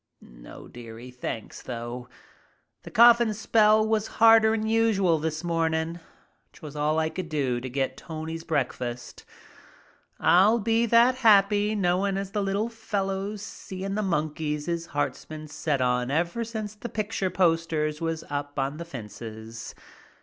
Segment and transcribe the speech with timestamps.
[0.23, 2.09] "No, dearie, thanks though.
[2.81, 5.99] The coughin' spell was harder'n usual this mornin'.
[6.53, 9.23] 'Twas all as I could do to get Tony's breakfast.
[10.19, 15.47] I'll be that happy knowin' as the little fellow's seein' the monkeys his heart's been
[15.47, 19.75] set on ever since the picture posters was up on the fences."